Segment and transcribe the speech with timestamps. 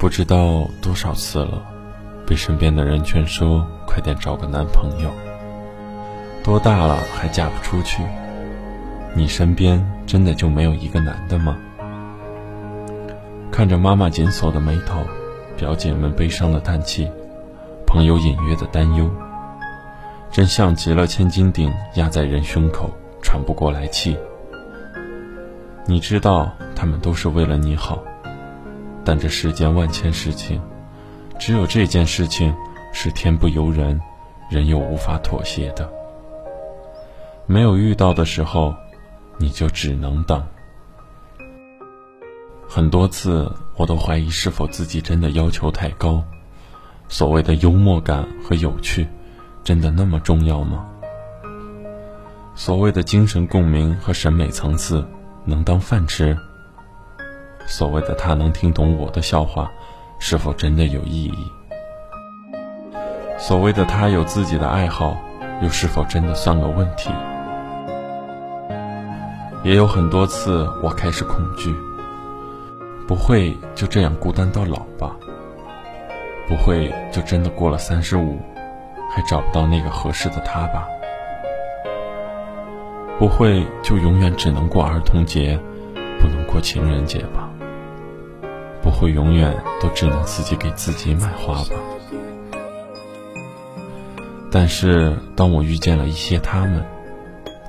[0.00, 1.62] 不知道多少次了，
[2.26, 5.10] 被身边的人劝说快点找个男朋友。
[6.42, 8.02] 多大了还嫁不出去？
[9.14, 11.54] 你身边真的就没有一个男的吗？
[13.52, 15.02] 看着妈妈紧锁的眉头，
[15.54, 17.06] 表姐们悲伤的叹气，
[17.86, 19.06] 朋友隐约的担忧，
[20.30, 22.88] 真像极了千斤顶压在人胸口，
[23.20, 24.16] 喘不过来气。
[25.84, 28.02] 你知道他们都是为了你好，
[29.10, 30.62] 但这世间万千事情，
[31.36, 32.54] 只有这件事情
[32.92, 34.00] 是天不由人，
[34.48, 35.90] 人又无法妥协的。
[37.44, 38.72] 没有遇到的时候。
[39.42, 40.46] 你就只能等。
[42.68, 46.22] 很多次，我都怀疑是否自己真的要求太高。
[47.08, 49.08] 所谓的幽默感和有趣，
[49.64, 50.86] 真的那么重要吗？
[52.54, 55.02] 所谓的精神共鸣和审美层次，
[55.46, 56.36] 能当饭吃？
[57.70, 59.70] 所谓的他能听懂我的笑话，
[60.18, 61.52] 是否真的有意义？
[63.38, 65.16] 所谓的他有自己的爱好，
[65.62, 67.10] 又是否真的算个问题？
[69.62, 71.72] 也有很多次，我开始恐惧，
[73.06, 75.14] 不会就这样孤单到老吧？
[76.48, 78.40] 不会就真的过了三十五，
[79.14, 80.88] 还找不到那个合适的他吧？
[83.16, 85.56] 不会就永远只能过儿童节，
[86.18, 87.48] 不能过情人节吧？
[89.00, 91.70] 会永远都只能自己给自己买花吧？
[94.52, 96.84] 但是，当我遇见了一些他们，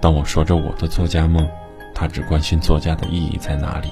[0.00, 1.46] 当我说着我的作家梦。
[2.00, 3.88] 他只关心作家的意义在哪里。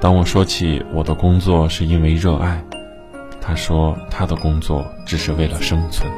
[0.00, 2.60] 当我说起我的工作是因为热爱，
[3.40, 6.10] 他说他的工作只是为了生存。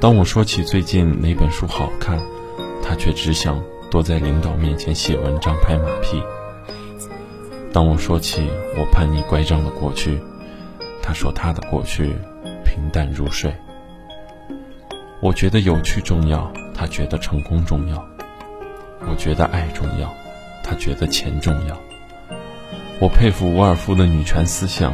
[0.00, 2.18] 当我说起最近哪本书好看，
[2.82, 6.22] 他却只想躲在领导面前写文章拍马屁。
[7.72, 10.20] 当我说起我叛逆乖张的过去，
[11.02, 12.16] 他说他的过去
[12.64, 13.54] 平淡如水。
[15.20, 18.04] 我觉得有趣重要，他觉得成功重要。
[19.08, 20.12] 我觉得爱重要，
[20.64, 21.76] 他觉得钱重要。
[23.00, 24.92] 我佩服伍尔夫的女权思想，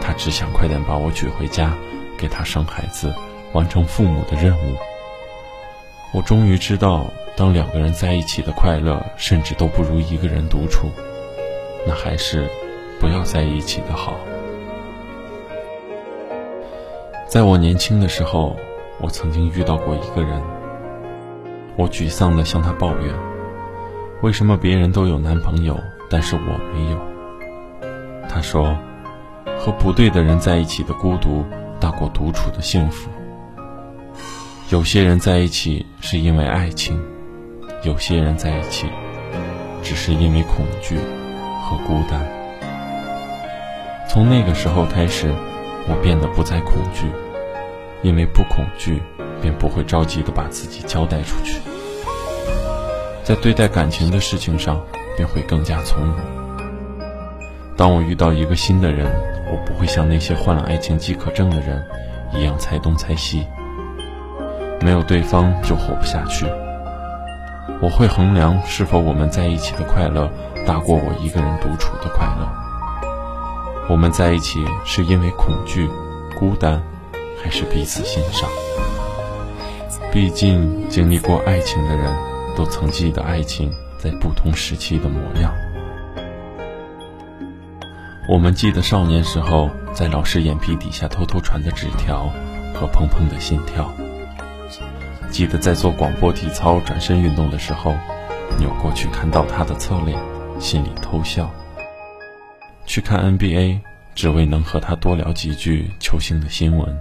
[0.00, 1.76] 他只想快点把我娶回家，
[2.16, 3.12] 给他生孩子，
[3.52, 4.76] 完成父母的任务。
[6.12, 10.90] 我终于知道，当两个人在一起的快乐，甚至都不如一个人独处，
[11.88, 12.46] 那还是
[13.00, 14.18] 不要在一起的好。
[17.26, 18.54] 在我年轻的时候，
[19.00, 20.42] 我曾经遇到过一个人。
[21.76, 23.14] 我沮丧地向他抱怨
[24.20, 25.78] ：“为什么别人都有男朋友，
[26.10, 26.98] 但是我没有？”
[28.28, 28.76] 他说
[29.58, 31.44] ：“和不对的人在一起的孤独，
[31.80, 33.08] 大过独处的幸福。
[34.68, 37.00] 有些人在一起是因为爱情，
[37.82, 38.86] 有些人在一起，
[39.82, 40.98] 只是因为恐惧
[41.68, 42.26] 和孤单。
[44.08, 45.30] 从那个时候开始，
[45.86, 47.06] 我变得不再恐惧，
[48.02, 49.02] 因为不恐惧。”
[49.40, 51.60] 便不会着急的把自己交代出去，
[53.22, 54.84] 在对待感情的事情上，
[55.16, 56.16] 便会更加从容。
[57.76, 59.06] 当我遇到一个新的人，
[59.46, 61.86] 我不会像那些患了爱情饥渴症的人
[62.34, 63.46] 一样猜东猜西，
[64.80, 66.44] 没有对方就活不下去。
[67.80, 70.30] 我会衡量是否我们在一起的快乐
[70.66, 72.48] 大过我一个人独处的快乐。
[73.88, 75.88] 我们在一起是因为恐惧、
[76.38, 76.82] 孤单，
[77.42, 78.48] 还是彼此欣赏？
[80.12, 82.14] 毕竟，经历过爱情的人，
[82.56, 85.54] 都曾记得爱情在不同时期的模样。
[88.28, 92.30] 我们记得少年时候在老师眼皮底下偷偷传的纸条
[92.74, 93.84] 和砰砰的心跳；
[95.30, 97.94] 记得在做广播体操转身运动的时候，
[98.58, 100.18] 扭过去看到他的侧脸，
[100.58, 101.46] 心里偷笑；
[102.86, 103.80] 去看 NBA，
[104.14, 106.98] 只为能和他多聊几句球星的新闻。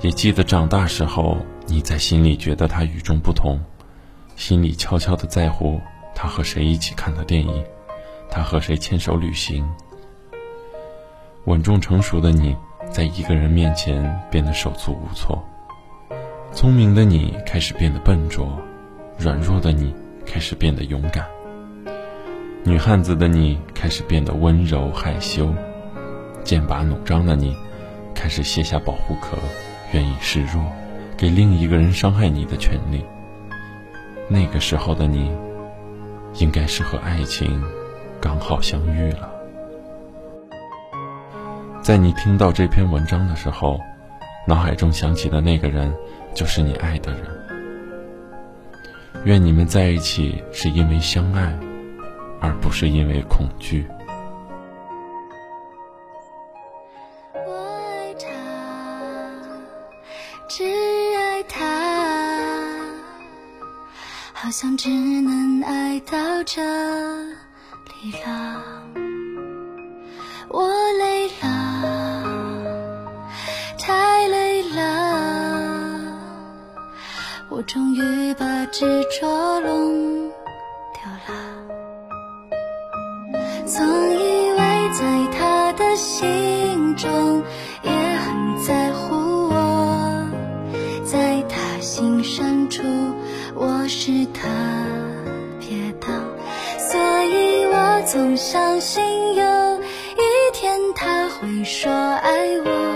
[0.00, 3.58] 也记得长大时候，你在心里觉得他与众不同，
[4.36, 5.80] 心里悄悄的在乎
[6.14, 7.64] 他和谁一起看的电影，
[8.30, 9.66] 他和谁牵手旅行。
[11.44, 12.54] 稳重成熟的你，
[12.90, 15.42] 在一个人面前变得手足无措，
[16.52, 18.58] 聪明的你开始变得笨拙，
[19.16, 19.94] 软弱的你
[20.26, 21.24] 开始变得勇敢，
[22.64, 25.54] 女汉子的你开始变得温柔害羞，
[26.42, 27.54] 剑拔弩张的你
[28.14, 29.36] 开始卸下保护壳。
[29.92, 30.62] 愿意示弱，
[31.16, 33.02] 给另一个人伤害你的权利。
[34.28, 35.30] 那个时候的你，
[36.34, 37.62] 应该是和爱情
[38.20, 39.30] 刚好相遇了。
[41.80, 43.80] 在你听到这篇文章的时候，
[44.48, 45.94] 脑海中想起的那个人，
[46.34, 47.20] 就是你爱的人。
[49.26, 51.54] 愿你们在一起是因为相爱，
[52.40, 53.86] 而不是因为恐惧。
[57.34, 58.26] 我爱他，
[60.48, 60.64] 只
[61.14, 62.64] 爱他，
[64.32, 66.16] 好像只能爱到
[66.46, 68.62] 这里了。
[70.48, 70.66] 我
[70.98, 71.17] 累。
[77.68, 80.30] 终于把执着弄
[80.94, 81.34] 丢了。
[83.66, 83.84] 总
[84.14, 84.58] 以为
[84.94, 85.04] 在
[85.38, 87.42] 他的心中
[87.82, 90.26] 也很在乎我，
[91.04, 92.82] 在他心深处
[93.54, 93.86] 我。
[93.90, 94.46] 是特
[95.58, 96.06] 别的，
[96.78, 102.87] 所以我总相信有一天他会说爱我。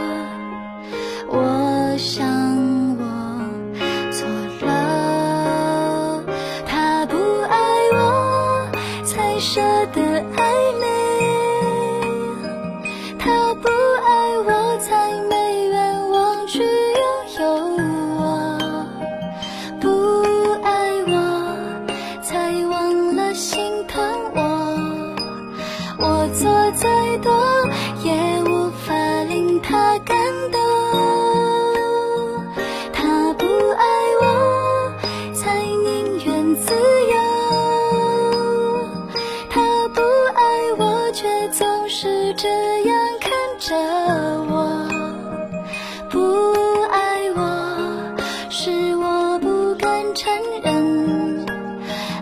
[50.15, 50.31] 承
[50.63, 51.47] 认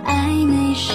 [0.06, 0.94] 暧昧是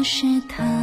[0.00, 0.79] 不是他。